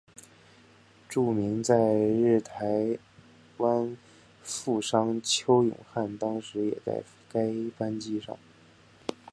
[1.07, 2.97] 著名在日台
[3.57, 3.95] 湾
[4.41, 8.35] 富商邱永汉当时也在该班机上。